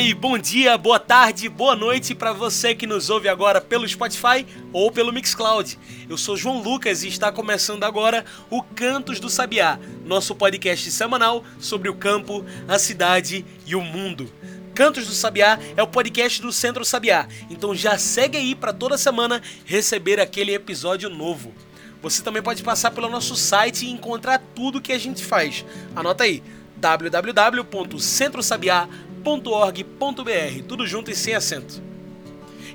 [0.00, 4.46] E bom dia, boa tarde, boa noite para você que nos ouve agora pelo Spotify
[4.72, 5.78] ou pelo Mixcloud.
[6.08, 11.44] Eu sou João Lucas e está começando agora o Cantos do Sabiá, nosso podcast semanal
[11.58, 14.32] sobre o campo, a cidade e o mundo.
[14.74, 18.96] Cantos do Sabiá é o podcast do Centro Sabiá, então já segue aí para toda
[18.96, 21.52] semana receber aquele episódio novo.
[22.00, 25.66] Você também pode passar pelo nosso site e encontrar tudo que a gente faz.
[25.94, 26.42] Anota aí
[26.76, 31.80] www.centrosabiá.com www.ecc.org.br, tudo junto e sem acento.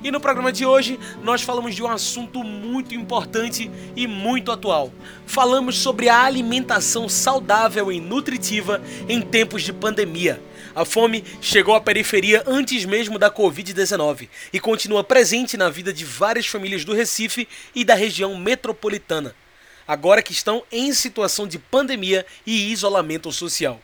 [0.02, 4.92] E no programa de hoje nós falamos de um assunto muito importante e muito atual.
[5.26, 10.40] Falamos sobre a alimentação saudável e nutritiva em tempos de pandemia.
[10.74, 16.04] A fome chegou à periferia antes mesmo da Covid-19 e continua presente na vida de
[16.04, 19.34] várias famílias do Recife e da região metropolitana,
[19.86, 23.80] agora que estão em situação de pandemia e isolamento social.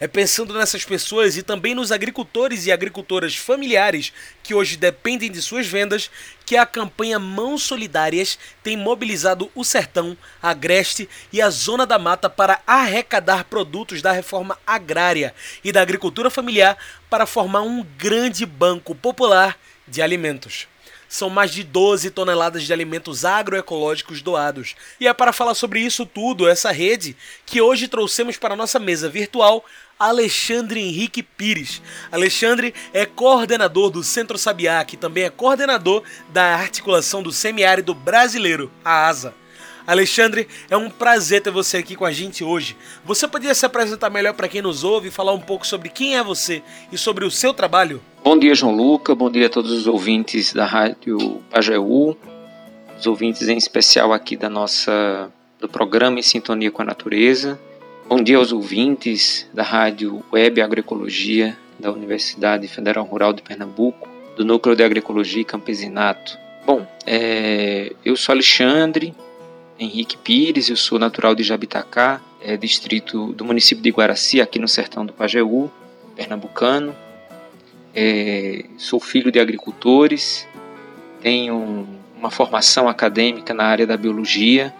[0.00, 5.42] É pensando nessas pessoas e também nos agricultores e agricultoras familiares que hoje dependem de
[5.42, 6.10] suas vendas
[6.46, 11.98] que a campanha Mãos Solidárias tem mobilizado o Sertão, a Agreste e a Zona da
[11.98, 16.76] Mata para arrecadar produtos da reforma agrária e da agricultura familiar
[17.10, 20.68] para formar um grande banco popular de alimentos
[21.08, 24.74] são mais de 12 toneladas de alimentos agroecológicos doados.
[25.00, 28.78] E é para falar sobre isso tudo, essa rede, que hoje trouxemos para a nossa
[28.78, 29.64] mesa virtual
[29.98, 31.82] Alexandre Henrique Pires.
[32.12, 38.70] Alexandre é coordenador do Centro Sabiá, que também é coordenador da articulação do semiárido brasileiro,
[38.84, 39.34] a ASA.
[39.88, 42.76] Alexandre, é um prazer ter você aqui com a gente hoje.
[43.06, 46.14] Você poderia se apresentar melhor para quem nos ouve e falar um pouco sobre quem
[46.14, 46.62] é você
[46.92, 48.02] e sobre o seu trabalho?
[48.22, 49.14] Bom dia, João Luca.
[49.14, 52.16] Bom dia a todos os ouvintes da Rádio Pajeú,
[52.98, 57.58] os ouvintes em especial aqui da nossa do programa Em Sintonia com a Natureza.
[58.08, 64.44] Bom dia aos ouvintes da Rádio Web Agroecologia da Universidade Federal Rural de Pernambuco, do
[64.44, 66.36] Núcleo de Agroecologia e Campesinato.
[66.66, 69.14] Bom, é, eu sou Alexandre,
[69.78, 74.68] Henrique Pires, eu sou natural de Jabitacá, é, distrito do município de Guaraci, aqui no
[74.68, 75.70] sertão do Pajeú,
[76.16, 76.94] pernambucano.
[77.94, 80.46] É, sou filho de agricultores,
[81.20, 84.74] tenho uma formação acadêmica na área da biologia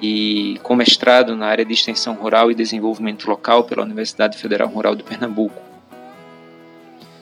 [0.00, 4.94] e com mestrado na área de extensão rural e desenvolvimento local pela Universidade Federal Rural
[4.94, 5.60] de Pernambuco.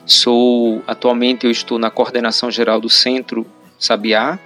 [0.06, 3.46] Sou atualmente eu estou na coordenação geral do Centro
[3.78, 4.38] Sabiá,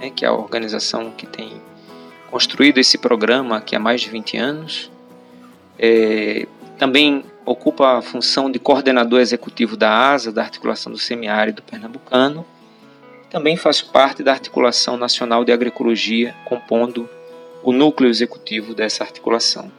[0.00, 1.60] né, que é a organização que tem
[2.30, 4.90] construído esse programa aqui há mais de 20 anos.
[5.78, 6.46] É,
[6.78, 12.44] também ocupa a função de coordenador executivo da ASA, da Articulação do Semiárido Pernambucano.
[13.30, 17.08] Também faço parte da Articulação Nacional de Agroecologia, compondo
[17.62, 19.70] o núcleo executivo dessa articulação.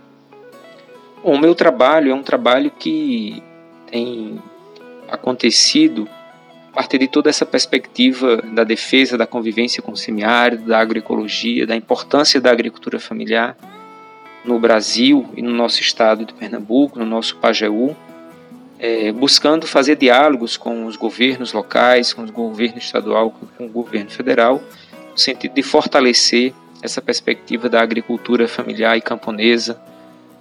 [1.21, 3.43] O meu trabalho é um trabalho que
[3.91, 4.41] tem
[5.09, 6.07] acontecido
[6.77, 11.75] partir de toda essa perspectiva da defesa da convivência com o semiárido, da agroecologia, da
[11.75, 13.57] importância da agricultura familiar
[14.47, 17.95] no Brasil e no nosso estado de Pernambuco, no nosso Pajeú,
[18.79, 24.09] é, buscando fazer diálogos com os governos locais, com o governo estadual, com o governo
[24.09, 24.61] federal,
[25.11, 29.81] no sentido de fortalecer essa perspectiva da agricultura familiar e camponesa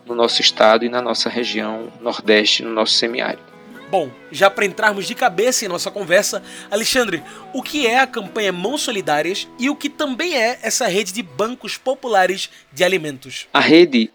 [0.07, 3.56] no nosso estado e na nossa região nordeste, no nosso semiárido.
[3.89, 7.23] Bom, já para entrarmos de cabeça em nossa conversa, Alexandre,
[7.55, 11.23] o que é a campanha Mãos Solidárias e o que também é essa rede de
[11.23, 13.47] bancos populares de alimentos?
[13.53, 14.11] A rede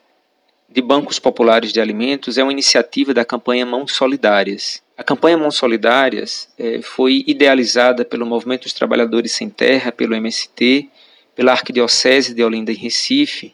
[0.68, 4.82] de bancos populares de alimentos é uma iniciativa da campanha Mãos Solidárias.
[4.98, 10.90] A campanha Mãos Solidárias é, foi idealizada pelo Movimento dos Trabalhadores Sem Terra, pelo MST,
[11.34, 13.54] pela Arquidiocese de Olinda em Recife,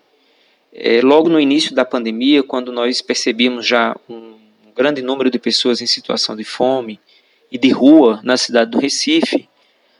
[0.74, 4.37] é, logo no início da pandemia, quando nós percebíamos já um
[4.78, 7.00] grande número de pessoas em situação de fome
[7.52, 9.50] e de rua na cidade do Recife,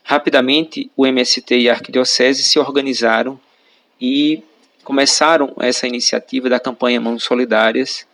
[0.04, 3.40] rapidamente o MST e a Arquidiocese se organizaram
[4.00, 4.44] e
[4.84, 8.08] começaram essa iniciativa da campanha Mãos Solidárias,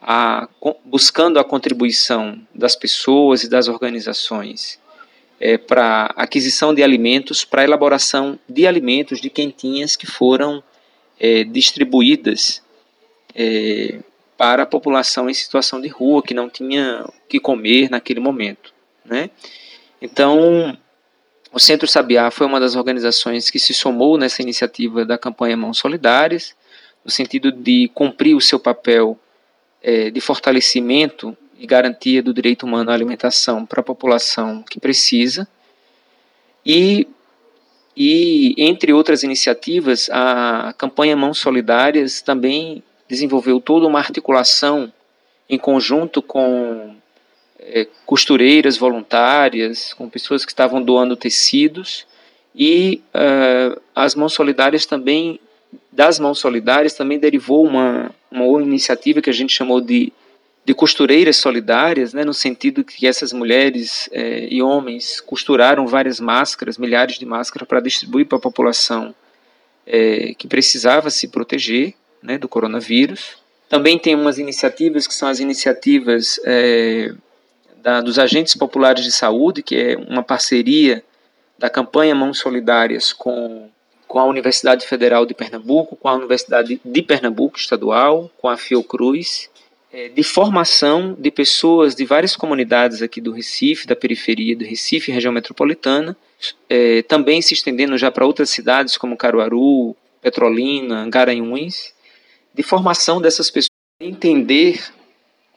[0.00, 0.48] a,
[0.84, 4.80] buscando a contribuição das pessoas e das organizações
[5.38, 10.62] é, para aquisição de alimentos, para elaboração de alimentos de quentinhas que foram
[11.18, 12.62] é, distribuídas
[13.34, 14.00] é,
[14.42, 18.74] para a população em situação de rua, que não tinha o que comer naquele momento.
[19.04, 19.30] Né?
[20.00, 20.76] Então,
[21.52, 25.78] o Centro Sabiá foi uma das organizações que se somou nessa iniciativa da campanha Mãos
[25.78, 26.56] Solidárias,
[27.04, 29.16] no sentido de cumprir o seu papel
[29.80, 35.46] é, de fortalecimento e garantia do direito humano à alimentação para a população que precisa.
[36.66, 37.06] E,
[37.96, 42.82] e, entre outras iniciativas, a campanha Mãos Solidárias também
[43.12, 44.90] desenvolveu toda uma articulação
[45.46, 46.96] em conjunto com
[47.58, 52.06] é, costureiras voluntárias, com pessoas que estavam doando tecidos
[52.54, 55.38] e uh, as mãos solidárias também
[55.90, 60.10] das mãos solidárias também derivou uma, uma iniciativa que a gente chamou de,
[60.64, 66.78] de costureiras solidárias, né, no sentido que essas mulheres é, e homens costuraram várias máscaras,
[66.78, 69.14] milhares de máscaras, para distribuir para a população
[69.86, 73.36] é, que precisava se proteger né, do coronavírus.
[73.68, 77.12] Também tem umas iniciativas que são as iniciativas é,
[77.82, 81.02] da, dos agentes populares de saúde, que é uma parceria
[81.58, 83.68] da campanha Mãos Solidárias com,
[84.06, 89.48] com a Universidade Federal de Pernambuco, com a Universidade de Pernambuco Estadual, com a Fiocruz,
[89.92, 95.12] é, de formação de pessoas de várias comunidades aqui do Recife, da periferia do Recife,
[95.12, 96.16] região metropolitana,
[96.68, 101.92] é, também se estendendo já para outras cidades como Caruaru, Petrolina, Garanhuns,
[102.54, 103.68] de formação dessas pessoas,
[104.00, 104.82] entender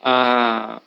[0.02, 0.80] a,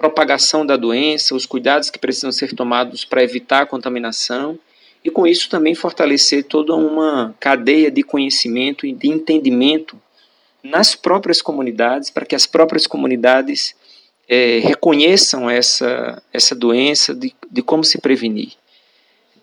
[0.00, 4.58] propagação da doença, os cuidados que precisam ser tomados para evitar a contaminação
[5.04, 10.00] e com isso também fortalecer toda uma cadeia de conhecimento e de entendimento
[10.64, 13.74] nas próprias comunidades, para que as próprias comunidades
[14.26, 18.52] é, reconheçam essa, essa doença, de, de como se prevenir.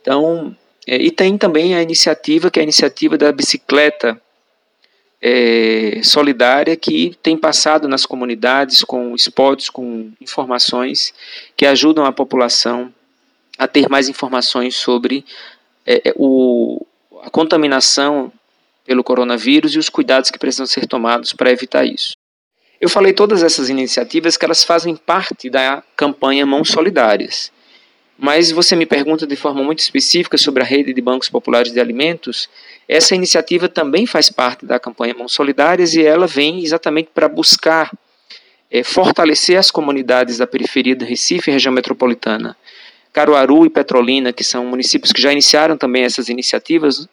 [0.01, 0.55] Então,
[0.88, 4.19] é, e tem também a iniciativa, que é a iniciativa da bicicleta
[5.21, 11.13] é, solidária que tem passado nas comunidades com spots, com informações
[11.55, 12.93] que ajudam a população
[13.57, 15.25] a ter mais informações sobre
[15.85, 16.85] é, é, o,
[17.23, 18.31] a contaminação
[18.85, 22.15] pelo coronavírus e os cuidados que precisam ser tomados para evitar isso.
[22.79, 27.51] Eu falei todas essas iniciativas que elas fazem parte da campanha Mãos Solidárias.
[28.17, 31.79] Mas você me pergunta de forma muito específica sobre a rede de bancos populares de
[31.79, 32.49] alimentos.
[32.87, 37.91] Essa iniciativa também faz parte da campanha Mãos Solidárias e ela vem exatamente para buscar
[38.71, 42.57] é, fortalecer as comunidades da periferia do Recife e região metropolitana.
[43.13, 47.07] Caruaru e Petrolina, que são municípios que já iniciaram também essas iniciativas,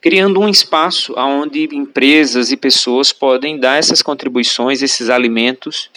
[0.00, 5.90] criando um espaço onde empresas e pessoas podem dar essas contribuições, esses alimentos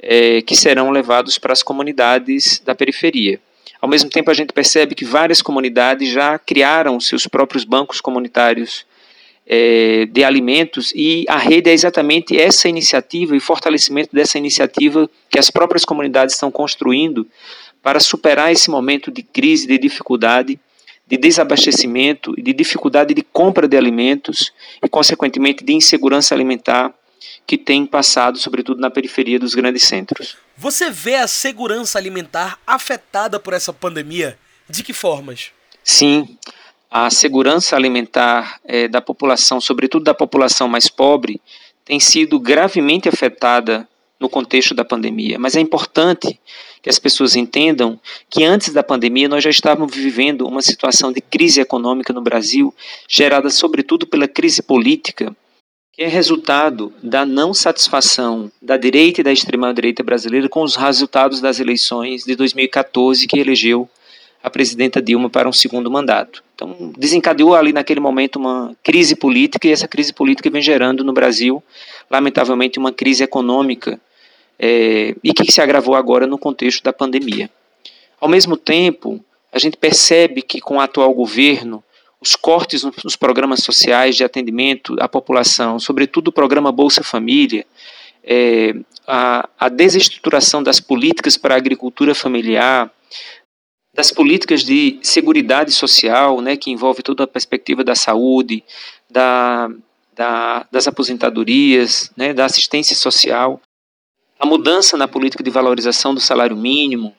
[0.00, 3.40] é, que serão levados para as comunidades da periferia.
[3.84, 8.86] Ao mesmo tempo, a gente percebe que várias comunidades já criaram seus próprios bancos comunitários
[9.46, 15.38] é, de alimentos e a rede é exatamente essa iniciativa e fortalecimento dessa iniciativa que
[15.38, 17.26] as próprias comunidades estão construindo
[17.82, 20.58] para superar esse momento de crise, de dificuldade,
[21.06, 24.50] de desabastecimento de dificuldade de compra de alimentos
[24.82, 26.90] e, consequentemente, de insegurança alimentar
[27.46, 30.38] que tem passado, sobretudo na periferia dos grandes centros.
[30.56, 34.38] Você vê a segurança alimentar afetada por essa pandemia?
[34.68, 35.50] De que formas?
[35.82, 36.38] Sim,
[36.90, 41.40] a segurança alimentar é, da população, sobretudo da população mais pobre,
[41.84, 43.86] tem sido gravemente afetada
[44.18, 45.38] no contexto da pandemia.
[45.38, 46.40] Mas é importante
[46.80, 47.98] que as pessoas entendam
[48.30, 52.72] que antes da pandemia nós já estávamos vivendo uma situação de crise econômica no Brasil,
[53.08, 55.34] gerada sobretudo pela crise política
[55.96, 61.40] que é resultado da não satisfação da direita e da extrema-direita brasileira com os resultados
[61.40, 63.88] das eleições de 2014, que elegeu
[64.42, 66.42] a presidenta Dilma para um segundo mandato.
[66.54, 71.12] Então, desencadeou ali naquele momento uma crise política, e essa crise política vem gerando no
[71.12, 71.62] Brasil,
[72.10, 74.00] lamentavelmente, uma crise econômica,
[74.58, 77.48] é, e que se agravou agora no contexto da pandemia.
[78.20, 81.82] Ao mesmo tempo, a gente percebe que com o atual governo,
[82.24, 87.66] os cortes nos programas sociais de atendimento à população, sobretudo o programa Bolsa Família,
[88.22, 88.74] é,
[89.06, 92.90] a, a desestruturação das políticas para a agricultura familiar,
[93.92, 98.64] das políticas de seguridade social, né, que envolve toda a perspectiva da saúde,
[99.10, 99.70] da,
[100.14, 103.60] da, das aposentadorias, né, da assistência social,
[104.38, 107.14] a mudança na política de valorização do salário mínimo,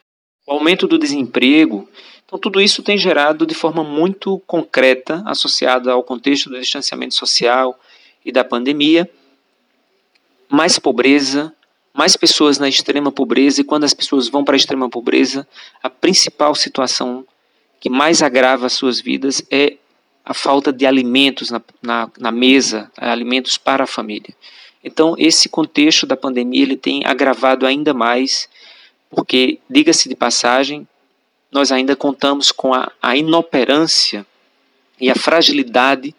[0.47, 1.87] o aumento do desemprego
[2.25, 7.79] então, tudo isso tem gerado de forma muito concreta, associada ao contexto do distanciamento social
[8.25, 9.09] e da pandemia,
[10.49, 11.53] mais pobreza,
[11.93, 15.47] mais pessoas na extrema pobreza, e quando as pessoas vão para a extrema pobreza,
[15.83, 17.25] a principal situação
[17.79, 19.77] que mais agrava as suas vidas é
[20.25, 24.33] a falta de alimentos na, na, na mesa, alimentos para a família.
[24.83, 28.49] Então, esse contexto da pandemia ele tem agravado ainda mais,
[29.11, 30.87] porque, diga-se de passagem,
[31.55, 34.25] nós ainda contamos com a, a inoperância
[34.99, 36.13] e a fragilidade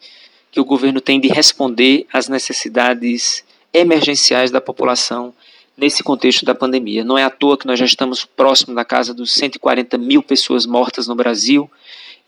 [0.50, 5.35] que o governo tem de responder às necessidades emergenciais da população
[5.76, 7.05] nesse contexto da pandemia.
[7.05, 10.64] Não é à toa que nós já estamos próximo da casa dos 140 mil pessoas
[10.64, 11.71] mortas no Brasil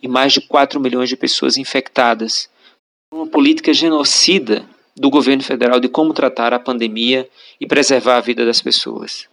[0.02, 2.50] e mais de 4 milhões de pessoas infectadas.
[3.10, 7.26] Uma política genocida do governo federal de como tratar a pandemia
[7.58, 9.26] e preservar a vida das pessoas.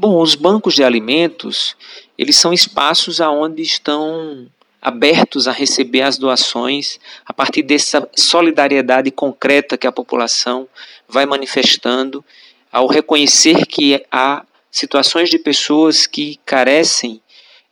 [0.00, 1.76] Bom, os bancos de alimentos,
[2.20, 4.46] eles são espaços aonde estão
[4.82, 10.68] abertos a receber as doações a partir dessa solidariedade concreta que a população
[11.08, 12.22] vai manifestando
[12.70, 17.22] ao reconhecer que há situações de pessoas que carecem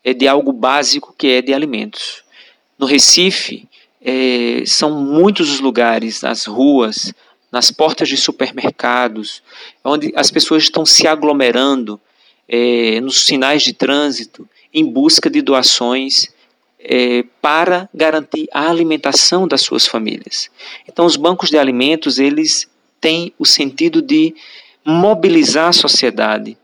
[0.03, 2.25] é, de algo básico que é de alimentos.
[2.79, 3.69] No Recife,
[4.01, 7.13] é, são muitos os lugares, nas ruas,
[7.53, 9.43] nas portas de supermercados,
[9.85, 12.01] onde as pessoas estão se aglomerando
[12.49, 16.29] é, nos sinais de trânsito em busca de doações
[16.79, 20.51] é, para garantir a alimentação das suas famílias.
[20.89, 22.69] Então, os bancos de alimentos eles
[23.01, 24.35] têm o sentido de
[24.85, 26.57] mobilizar a sociedade,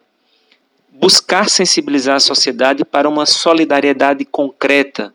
[0.91, 5.12] buscar sensibilizar a sociedade para uma solidariedade concreta,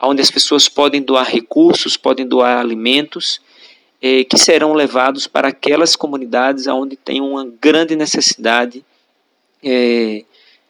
[0.00, 3.40] onde as pessoas podem doar recursos, podem doar alimentos,
[4.02, 8.84] eh, que serão levados para aquelas comunidades onde tem uma grande necessidade
[9.64, 10.24] eh,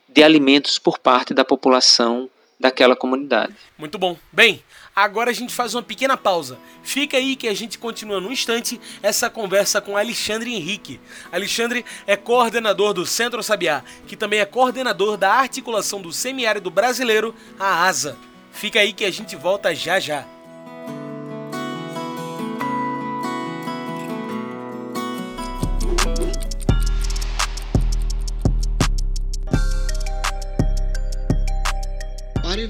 [0.08, 3.54] de alimentos por parte da população daquela comunidade.
[3.76, 4.16] Muito bom.
[4.32, 4.62] Bem,
[4.94, 6.58] agora a gente faz uma pequena pausa.
[6.82, 11.00] Fica aí que a gente continua no instante essa conversa com Alexandre Henrique.
[11.32, 17.34] Alexandre é coordenador do Centro Sabiá, que também é coordenador da articulação do semiárido brasileiro,
[17.58, 18.16] a ASA.
[18.52, 20.24] Fica aí que a gente volta já já.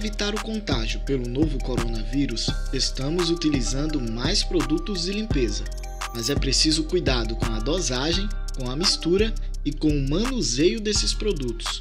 [0.05, 5.65] Evitar o contágio pelo novo coronavírus, estamos utilizando mais produtos de limpeza,
[6.15, 9.35] mas é preciso cuidado com a dosagem, com a mistura
[9.65, 11.81] e com o manuseio desses produtos.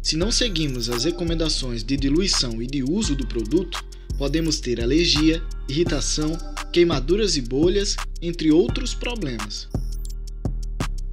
[0.00, 3.84] Se não seguimos as recomendações de diluição e de uso do produto,
[4.16, 6.32] podemos ter alergia, irritação,
[6.72, 9.68] queimaduras e bolhas, entre outros problemas.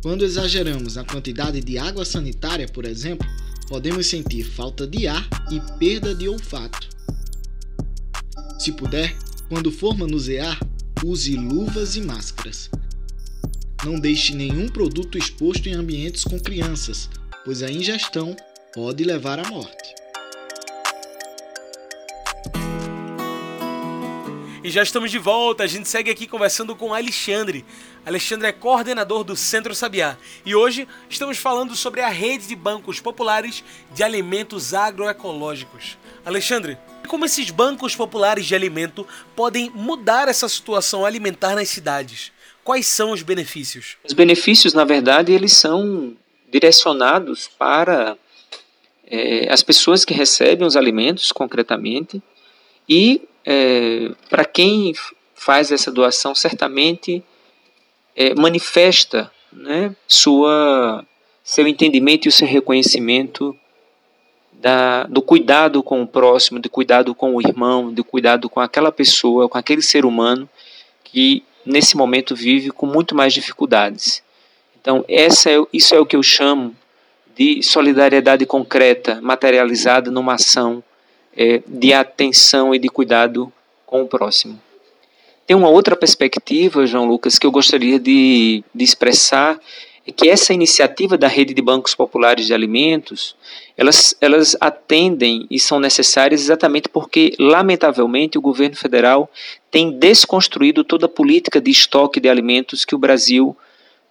[0.02, 3.28] Quando exageramos na quantidade de água sanitária, por exemplo,
[3.68, 6.88] podemos sentir falta de ar e perda de olfato.
[8.60, 9.16] Se puder,
[9.50, 10.60] quando for manusear,
[11.04, 12.70] use luvas e máscaras.
[13.84, 17.10] Não deixe nenhum produto exposto em ambientes com crianças,
[17.44, 18.36] pois a ingestão
[18.74, 20.05] pode levar à morte.
[24.66, 27.64] E já estamos de volta, a gente segue aqui conversando com Alexandre.
[28.04, 33.00] Alexandre é coordenador do Centro Sabiá e hoje estamos falando sobre a rede de bancos
[33.00, 36.00] populares de alimentos agroecológicos.
[36.26, 42.32] Alexandre, como esses bancos populares de alimento podem mudar essa situação alimentar nas cidades?
[42.64, 43.98] Quais são os benefícios?
[44.04, 46.18] Os benefícios, na verdade, eles são
[46.52, 48.18] direcionados para
[49.06, 52.20] é, as pessoas que recebem os alimentos concretamente
[52.90, 54.94] e é, para quem
[55.36, 57.24] faz essa doação certamente
[58.16, 61.06] é, manifesta né, sua
[61.44, 63.56] seu entendimento e o seu reconhecimento
[64.54, 68.92] da, do cuidado com o próximo, do cuidado com o irmão, do cuidado com aquela
[68.92, 70.50] pessoa, com aquele ser humano
[71.04, 74.24] que nesse momento vive com muito mais dificuldades.
[74.82, 76.76] Então, essa é, isso é o que eu chamo
[77.36, 80.84] de solidariedade concreta, materializada numa ação
[81.36, 83.52] é, de atenção e de cuidado
[83.86, 84.60] com o próximo.
[85.46, 89.60] Tem uma outra perspectiva, João Lucas, que eu gostaria de, de expressar,
[90.08, 93.36] é que essa iniciativa da rede de bancos populares de alimentos,
[93.76, 99.30] elas, elas atendem e são necessárias exatamente porque, lamentavelmente, o governo federal
[99.72, 103.58] tem desconstruído toda a política de estoque de alimentos que o Brasil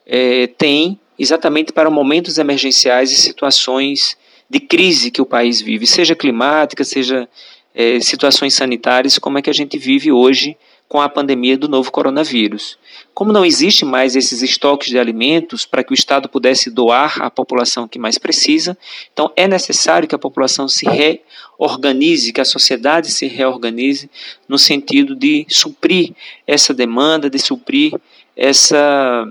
[0.07, 4.17] é, tem exatamente para momentos emergenciais e situações
[4.49, 7.29] de crise que o país vive, seja climática, seja
[7.75, 10.57] é, situações sanitárias, como é que a gente vive hoje
[10.89, 12.79] com a pandemia do novo coronavírus.
[13.13, 17.31] Como não existe mais esses estoques de alimentos para que o Estado pudesse doar à
[17.31, 18.77] população que mais precisa,
[19.13, 24.11] então é necessário que a população se reorganize, que a sociedade se reorganize
[24.49, 26.13] no sentido de suprir
[26.47, 27.93] essa demanda, de suprir
[28.37, 29.29] essa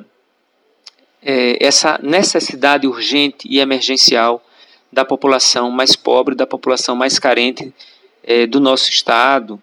[1.22, 4.44] é, essa necessidade urgente e emergencial
[4.94, 7.74] da população mais pobre, da população mais carente
[8.24, 9.62] é, do nosso estado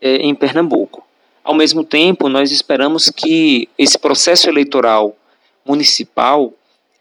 [0.00, 1.06] é, em Pernambuco.
[1.44, 5.16] Ao mesmo tempo, nós esperamos que esse processo eleitoral
[5.64, 6.52] municipal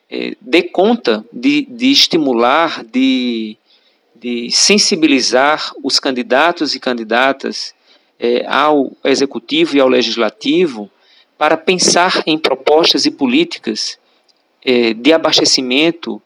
[0.09, 3.57] é, dê conta de, de estimular, de,
[4.15, 7.73] de sensibilizar os candidatos e candidatas
[8.19, 10.89] é, ao executivo e ao legislativo
[11.35, 13.97] para pensar em propostas e políticas
[14.63, 16.21] é, de abastecimento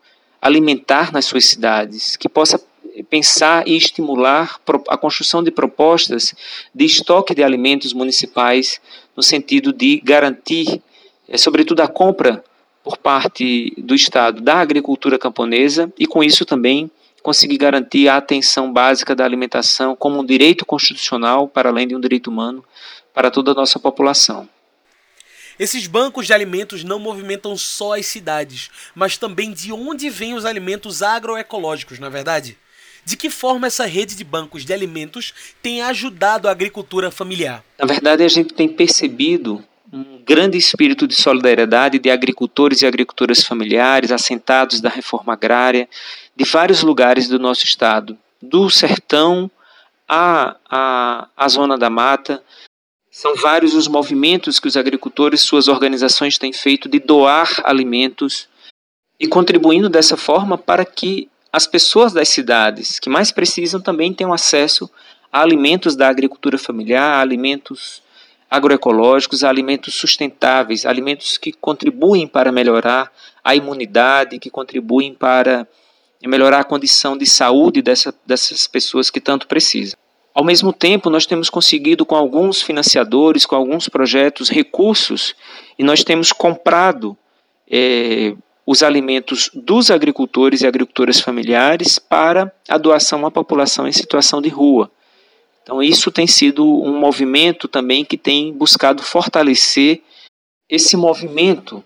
[0.45, 2.63] alimentar nas suas cidades, que possa
[3.09, 6.35] pensar e estimular a construção de propostas
[6.73, 8.79] de estoque de alimentos municipais
[9.17, 10.83] no sentido de garantir,
[11.27, 12.43] é, sobretudo, a compra
[12.83, 16.91] por parte do Estado da agricultura camponesa e, com isso, também
[17.23, 21.99] conseguir garantir a atenção básica da alimentação como um direito constitucional, para além de um
[21.99, 22.63] direito humano,
[23.15, 24.47] para toda a nossa população.
[25.59, 30.45] Esses bancos de alimentos não movimentam só as cidades, mas também de onde vêm os
[30.45, 32.57] alimentos agroecológicos, na é verdade?
[33.05, 37.63] De que forma essa rede de bancos de alimentos tem ajudado a agricultura familiar?
[37.77, 43.43] Na verdade, a gente tem percebido um grande espírito de solidariedade de agricultores e agricultoras
[43.43, 45.88] familiares assentados da reforma agrária
[46.35, 49.50] de vários lugares do nosso estado, do sertão
[50.07, 52.43] à, à, à zona da mata.
[53.17, 58.50] São vários os movimentos que os agricultores e suas organizações têm feito de doar alimentos
[59.17, 64.34] e contribuindo dessa forma para que as pessoas das cidades que mais precisam também tenham
[64.34, 64.91] acesso
[65.31, 68.03] a alimentos da agricultura familiar, a alimentos
[68.51, 73.10] agroecológicos, a alimentos sustentáveis, alimentos que contribuem para melhorar
[73.41, 75.65] a imunidade, que contribuem para
[76.22, 79.98] melhorar a condição de saúde dessa, dessas pessoas que tanto precisam.
[80.35, 85.33] Ao mesmo tempo, nós temos conseguido com alguns financiadores, com alguns projetos, recursos,
[85.79, 87.17] e nós temos comprado
[87.71, 88.35] é,
[88.67, 94.49] os alimentos dos agricultores e agricultoras familiares para a doação à população em situação de
[94.49, 94.91] rua.
[95.63, 100.01] Então, isso tem sido um movimento também que tem buscado fortalecer
[100.69, 101.81] esse movimento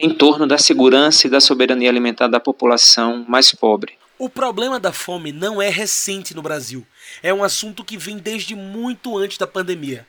[0.00, 3.97] em torno da segurança e da soberania alimentar da população mais pobre.
[4.18, 6.84] O problema da fome não é recente no Brasil.
[7.22, 10.04] É um assunto que vem desde muito antes da pandemia.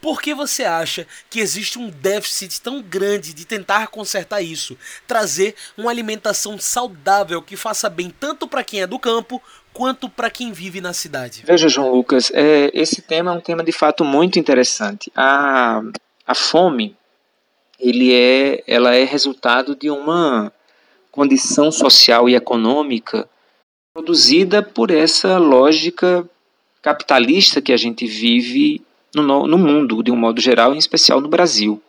[0.00, 4.76] Por que você acha que existe um déficit tão grande de tentar consertar isso?
[5.06, 9.42] Trazer uma alimentação saudável que faça bem tanto para quem é do campo
[9.72, 11.42] quanto para quem vive na cidade?
[11.46, 15.10] Veja, João Lucas, é, esse tema é um tema de fato muito interessante.
[15.16, 15.80] A,
[16.26, 16.94] a fome
[17.80, 20.52] ele é, ela é resultado de uma
[21.10, 23.26] condição social e econômica
[23.96, 26.28] produzida por essa lógica
[26.82, 28.82] capitalista que a gente vive
[29.14, 31.82] no, no mundo, de um modo geral, em especial no Brasil.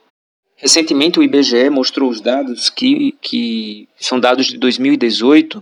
[0.55, 5.61] Recentemente, o IBGE mostrou os dados que, que são dados de 2018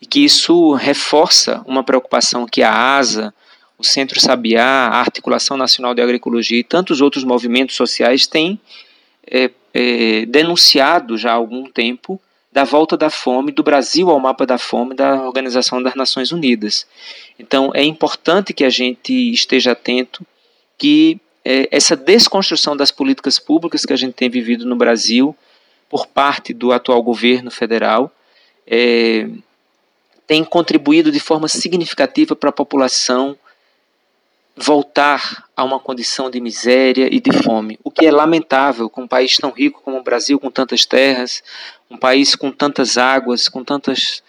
[0.00, 3.32] e que isso reforça uma preocupação que a ASA,
[3.76, 8.58] o Centro Sabiá, a Articulação Nacional de Agroecologia e tantos outros movimentos sociais têm
[9.30, 12.18] é, é, denunciado já há algum tempo
[12.52, 16.86] da volta da fome do Brasil ao mapa da fome da Organização das Nações Unidas.
[17.38, 20.24] Então é importante que a gente esteja atento
[20.76, 25.34] que é, essa desconstrução das políticas públicas que a gente tem vivido no Brasil
[25.88, 28.12] por parte do atual governo federal
[28.66, 29.28] é,
[30.26, 33.36] tem contribuído de forma significativa para a população
[34.56, 39.08] voltar a uma condição de miséria e de fome, o que é lamentável com um
[39.08, 41.42] país tão rico como o Brasil, com tantas terras,
[41.90, 44.22] um país com tantas águas, com tantas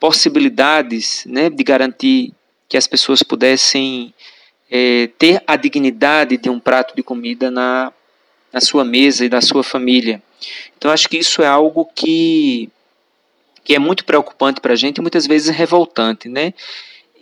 [0.00, 2.32] possibilidades né, de garantir
[2.68, 4.12] que as pessoas pudessem
[4.70, 7.92] é, ter a dignidade de um prato de comida na,
[8.52, 10.22] na sua mesa e da sua família.
[10.76, 12.68] Então, acho que isso é algo que,
[13.64, 16.28] que é muito preocupante para a gente e muitas vezes revoltante.
[16.28, 16.52] Né?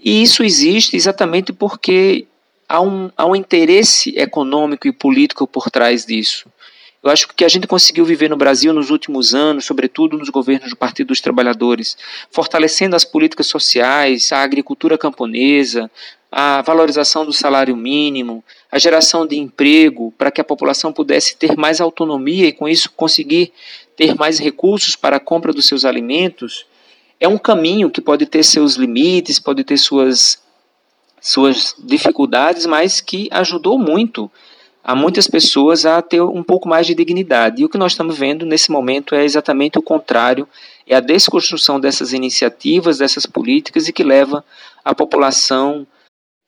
[0.03, 2.27] E isso existe exatamente porque
[2.69, 6.49] há um, há um interesse econômico e político por trás disso.
[7.03, 10.19] Eu acho que o que a gente conseguiu viver no Brasil nos últimos anos, sobretudo
[10.19, 11.97] nos governos do Partido dos Trabalhadores,
[12.33, 15.89] fortalecendo as políticas sociais, a agricultura camponesa,
[16.33, 21.57] a valorização do salário mínimo, a geração de emprego para que a população pudesse ter
[21.57, 23.53] mais autonomia e com isso conseguir
[23.97, 26.67] ter mais recursos para a compra dos seus alimentos,
[27.21, 30.43] é um caminho que pode ter seus limites, pode ter suas,
[31.27, 34.31] suas dificuldades, mas que ajudou muito
[34.85, 37.61] a muitas pessoas a ter um pouco mais de dignidade.
[37.61, 40.49] E o que nós estamos vendo nesse momento é exatamente o contrário,
[40.87, 44.45] é a desconstrução dessas iniciativas, dessas políticas e que leva
[44.85, 45.85] a população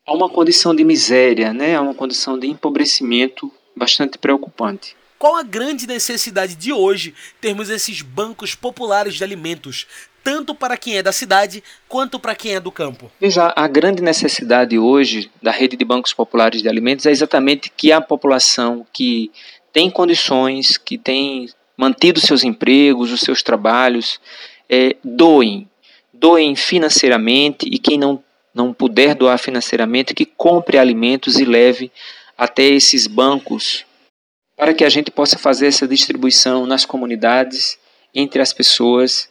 [0.06, 4.94] a uma condição de miséria, né, a uma condição de empobrecimento bastante preocupante.
[5.18, 9.86] Qual a grande necessidade de hoje termos esses bancos populares de alimentos,
[10.22, 13.10] tanto para quem é da cidade quanto para quem é do campo?
[13.20, 17.90] Veja, a grande necessidade hoje da rede de bancos populares de alimentos é exatamente que
[17.90, 19.32] a população que
[19.72, 24.20] tem condições, que tem mantido seus empregos, os seus trabalhos,
[24.68, 25.68] é, doem,
[26.12, 28.22] doem financeiramente e quem não
[28.54, 31.92] não puder doar financeiramente, que compre alimentos e leve
[32.36, 33.84] até esses bancos
[34.58, 37.78] para que a gente possa fazer essa distribuição nas comunidades
[38.12, 39.30] entre as pessoas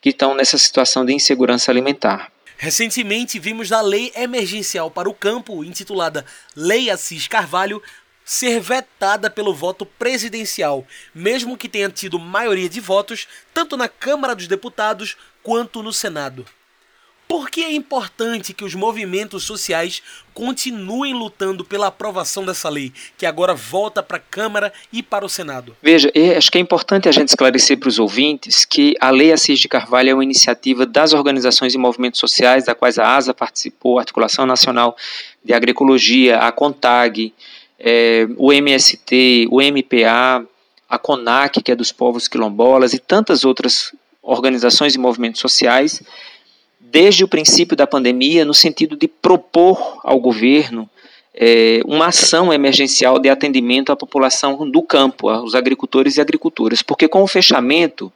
[0.00, 2.32] que estão nessa situação de insegurança alimentar.
[2.56, 7.80] Recentemente vimos a lei emergencial para o campo, intitulada Lei Assis Carvalho,
[8.24, 10.84] ser vetada pelo voto presidencial,
[11.14, 16.44] mesmo que tenha tido maioria de votos tanto na Câmara dos Deputados quanto no Senado.
[17.26, 23.24] Por que é importante que os movimentos sociais continuem lutando pela aprovação dessa lei, que
[23.24, 25.76] agora volta para a Câmara e para o Senado?
[25.82, 29.58] Veja, acho que é importante a gente esclarecer para os ouvintes que a Lei Assis
[29.58, 33.98] de Carvalho é uma iniciativa das organizações e movimentos sociais, da quais a ASA participou,
[33.98, 34.96] a Articulação Nacional
[35.42, 37.32] de Agroecologia, a CONTAG,
[37.78, 40.46] é, o MST, o MPA,
[40.88, 46.02] a CONAC, que é dos povos quilombolas, e tantas outras organizações e movimentos sociais
[46.94, 50.88] desde o princípio da pandemia, no sentido de propor ao governo
[51.34, 57.08] é, uma ação emergencial de atendimento à população do campo, aos agricultores e agricultoras, porque
[57.08, 58.12] com o fechamento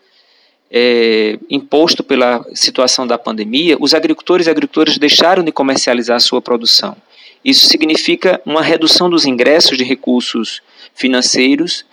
[0.71, 6.41] é, imposto pela situação da pandemia, os agricultores e agricultoras deixaram de comercializar a sua
[6.41, 6.97] produção.
[7.45, 10.63] Isso significa uma redução dos ingressos de recursos
[10.95, 11.85] financeiros,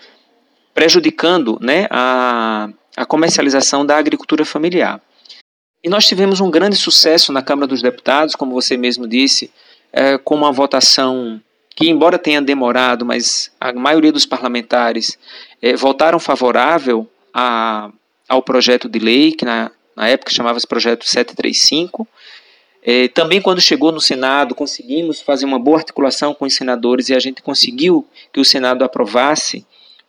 [0.71, 5.02] prejudicando né, a, a comercialização da agricultura familiar.
[5.86, 9.52] E nós tivemos um grande sucesso na Câmara dos Deputados, como você mesmo disse,
[9.93, 11.39] é, com uma votação
[11.76, 15.15] que, embora tenha demorado, mas a maioria dos parlamentares
[15.62, 17.91] é, votaram favorável a,
[18.28, 22.08] ao projeto de lei, que na, na época chamava-se Projeto 735.
[22.82, 27.13] É, também, quando chegou no Senado, conseguimos fazer uma boa articulação com os senadores e
[27.13, 29.63] a gente conseguiu que o Senado aprovasse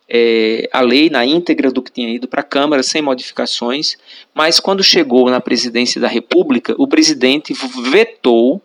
[0.09, 3.97] é, a lei na íntegra do que tinha ido para a Câmara, sem modificações,
[4.33, 7.53] mas quando chegou na presidência da República, o presidente
[7.91, 8.61] vetou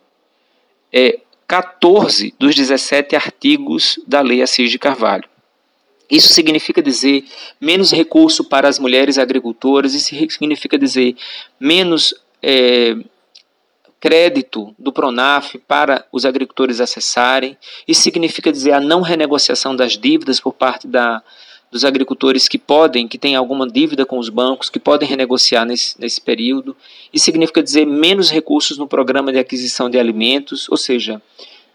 [0.93, 5.29] é, 14 dos 17 artigos da Lei Assis de Carvalho.
[6.11, 7.25] Isso significa dizer
[7.61, 11.17] menos recurso para as mulheres agricultoras, isso significa dizer
[11.59, 12.95] menos é,
[14.03, 17.57] crédito do Pronaf para os agricultores acessarem.
[17.87, 21.23] Isso significa dizer a não renegociação das dívidas por parte da,
[21.71, 26.01] dos agricultores que podem, que têm alguma dívida com os bancos, que podem renegociar nesse,
[26.01, 26.77] nesse período.
[27.13, 31.23] Isso significa dizer menos recursos no programa de aquisição de alimentos, ou seja,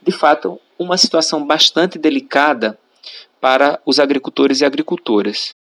[0.06, 2.78] de fato, uma situação bastante delicada
[3.40, 5.56] para os agricultores e agricultoras.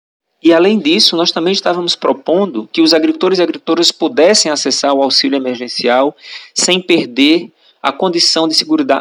[0.42, 5.02] E além disso, nós também estávamos propondo que os agricultores e agricultoras pudessem acessar o
[5.02, 6.16] auxílio emergencial
[6.52, 7.50] sem perder
[7.82, 8.54] a condição de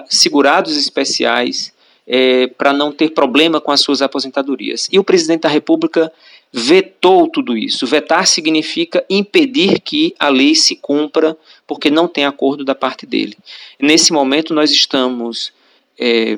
[0.09, 1.73] segurados especiais
[2.05, 4.87] é, para não ter problema com as suas aposentadorias.
[4.91, 6.11] E o presidente da República
[6.51, 7.87] vetou tudo isso.
[7.87, 13.37] Vetar significa impedir que a lei se cumpra porque não tem acordo da parte dele.
[13.79, 15.53] Nesse momento, nós estamos
[15.97, 16.37] é,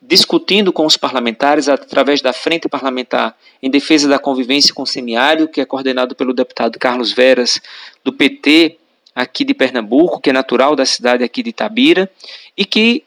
[0.00, 5.48] discutindo com os parlamentares através da Frente Parlamentar em Defesa da Convivência com o Semiário,
[5.48, 7.60] que é coordenado pelo deputado Carlos Veras,
[8.02, 8.78] do PT,
[9.14, 12.10] aqui de Pernambuco, que é natural da cidade aqui de Itabira,
[12.56, 13.04] e que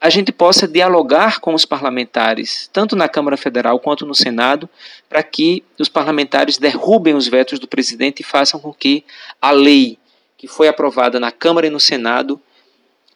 [0.00, 4.68] a gente possa dialogar com os parlamentares, tanto na Câmara Federal quanto no Senado,
[5.08, 9.04] para que os parlamentares derrubem os vetos do presidente e façam com que
[9.40, 9.96] a lei
[10.36, 12.40] que foi aprovada na Câmara e no Senado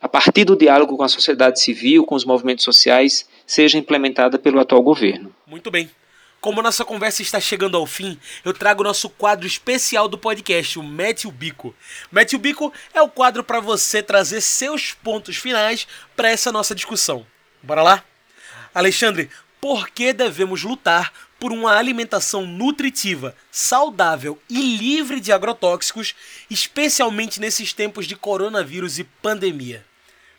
[0.01, 4.61] a partir do diálogo com a sociedade civil, com os movimentos sociais, seja implementada pelo
[4.61, 5.35] atual governo.
[5.47, 5.91] Muito bem.
[6.41, 10.79] Como nossa conversa está chegando ao fim, eu trago o nosso quadro especial do podcast,
[10.79, 11.75] o Mete o Bico.
[12.13, 16.75] Mete o Bico é o quadro para você trazer seus pontos finais para essa nossa
[16.75, 17.27] discussão.
[17.63, 18.05] Bora lá?
[18.73, 19.29] Alexandre,
[19.61, 21.13] por que devemos lutar
[21.47, 26.13] por uma alimentação nutritiva, saudável e livre de agrotóxicos,
[26.51, 29.85] especialmente nesses tempos de coronavírus e pandemia?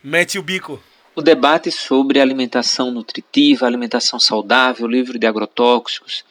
[0.03, 0.83] Mete o bico.
[1.15, 6.25] O debate sobre alimentação nutritiva, alimentação saudável, livre de agrotóxicos,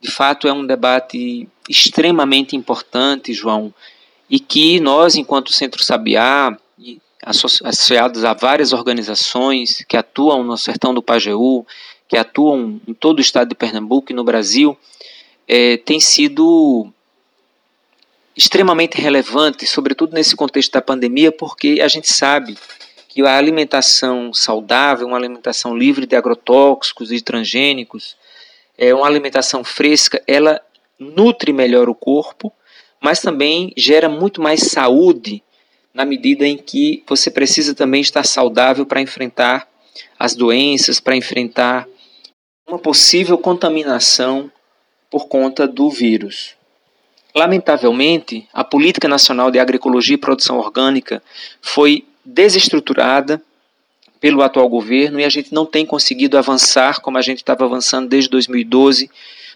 [0.00, 3.74] de fato é um debate extremamente importante, João,
[4.30, 6.56] e que nós, enquanto Centro Sabiá,
[7.22, 11.66] associados a várias organizações que atuam no sertão do Pajeú,
[12.08, 14.76] que atuam em todo o estado de Pernambuco e no Brasil,
[15.48, 16.90] é, tem sido
[18.36, 22.56] extremamente relevante, sobretudo nesse contexto da pandemia, porque a gente sabe
[23.08, 28.16] que a alimentação saudável, uma alimentação livre de agrotóxicos e transgênicos,
[28.76, 30.60] é uma alimentação fresca, ela
[30.98, 32.52] nutre melhor o corpo,
[33.00, 35.42] mas também gera muito mais saúde
[35.92, 39.68] na medida em que você precisa também estar saudável para enfrentar
[40.18, 41.86] as doenças, para enfrentar
[42.66, 44.50] uma possível contaminação
[45.10, 46.54] por conta do vírus.
[47.34, 51.22] Lamentavelmente, a Política Nacional de Agroecologia e Produção Orgânica
[51.60, 53.42] foi desestruturada
[54.20, 58.08] pelo atual governo e a gente não tem conseguido avançar como a gente estava avançando
[58.08, 59.10] desde 2012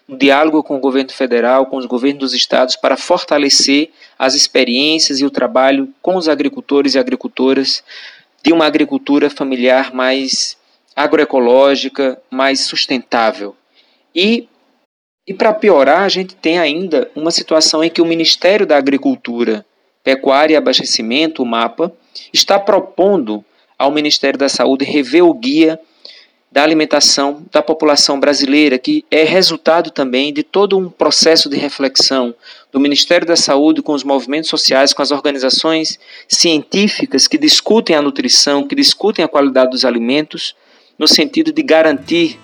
[0.07, 5.21] um diálogo com o governo federal, com os governos dos estados, para fortalecer as experiências
[5.21, 7.83] e o trabalho com os agricultores e agricultoras
[8.43, 10.58] de uma agricultura familiar mais
[10.99, 13.55] agroecológica, mais sustentável.
[14.13, 14.49] E,
[15.25, 19.65] e para piorar, a gente tem ainda uma situação em que o Ministério da Agricultura,
[20.03, 21.93] Pecuária e Abastecimento, o MAPA,
[22.33, 23.45] está propondo
[23.79, 25.79] ao Ministério da Saúde rever o guia
[26.51, 32.35] da alimentação da população brasileira, que é resultado também de todo um processo de reflexão
[32.73, 38.03] do Ministério da Saúde com os movimentos sociais, com as organizações científicas que discutem a
[38.03, 40.57] nutrição, que discutem a qualidade dos alimentos,
[40.99, 42.39] no sentido de garantir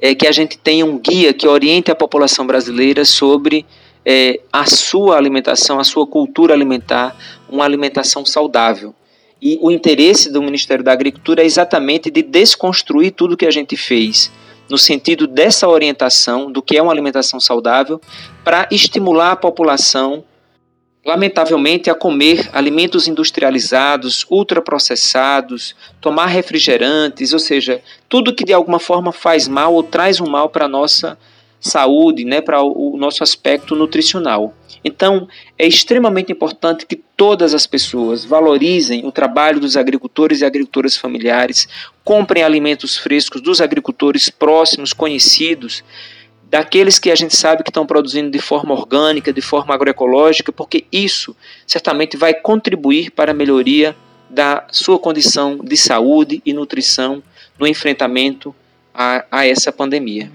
[0.00, 3.64] é, que a gente tenha um guia que oriente a população brasileira sobre
[4.04, 7.16] é, a sua alimentação, a sua cultura alimentar,
[7.48, 8.94] uma alimentação saudável.
[9.40, 13.76] E o interesse do Ministério da Agricultura é exatamente de desconstruir tudo que a gente
[13.76, 14.32] fez,
[14.68, 18.00] no sentido dessa orientação do que é uma alimentação saudável,
[18.44, 20.24] para estimular a população,
[21.08, 29.10] lamentavelmente, a comer alimentos industrializados, ultraprocessados, tomar refrigerantes, ou seja, tudo que de alguma forma
[29.10, 31.16] faz mal ou traz um mal para a nossa
[31.58, 34.54] saúde, né, para o nosso aspecto nutricional.
[34.84, 35.26] Então,
[35.58, 41.66] é extremamente importante que todas as pessoas valorizem o trabalho dos agricultores e agricultoras familiares,
[42.04, 45.82] comprem alimentos frescos dos agricultores próximos, conhecidos,
[46.50, 50.84] daqueles que a gente sabe que estão produzindo de forma orgânica, de forma agroecológica, porque
[50.90, 53.94] isso certamente vai contribuir para a melhoria
[54.30, 57.22] da sua condição de saúde e nutrição
[57.58, 58.54] no enfrentamento
[58.94, 60.30] a, a essa pandemia.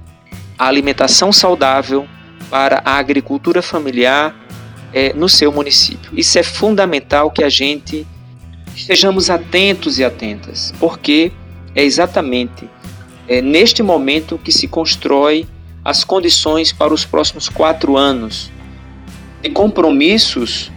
[0.57, 2.07] a alimentação saudável,
[2.49, 4.33] para a agricultura familiar
[4.93, 6.11] é, no seu município.
[6.15, 8.05] Isso é fundamental que a gente
[8.75, 11.31] estejamos atentos e atentas, porque
[11.75, 12.69] é exatamente
[13.27, 15.45] é, neste momento que se constrói
[15.83, 18.49] as condições para os próximos quatro anos
[19.41, 20.71] de compromissos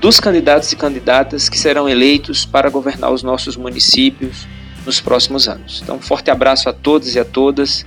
[0.00, 4.46] dos candidatos e candidatas que serão eleitos para governar os nossos municípios
[4.84, 5.80] nos próximos anos.
[5.82, 7.86] Então, um forte abraço a todos e a todas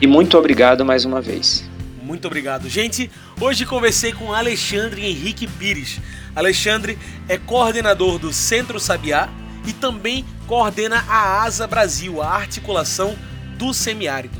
[0.00, 1.75] e muito obrigado mais uma vez.
[2.06, 2.68] Muito obrigado.
[2.68, 5.98] Gente, hoje conversei com Alexandre Henrique Pires.
[6.36, 6.96] Alexandre
[7.28, 9.28] é coordenador do Centro Sabiá
[9.66, 13.18] e também coordena a ASA Brasil, a articulação
[13.58, 14.38] do semiárido.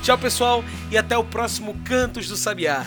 [0.02, 2.86] Tchau, pessoal, e até o próximo Cantos do Sabiá.